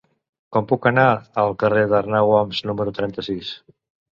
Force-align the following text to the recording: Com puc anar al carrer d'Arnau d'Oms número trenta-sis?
Com 0.55 0.63
puc 0.71 0.87
anar 0.91 1.03
al 1.43 1.53
carrer 1.65 1.83
d'Arnau 1.93 2.33
d'Oms 2.33 2.63
número 2.71 2.99
trenta-sis? 3.01 3.53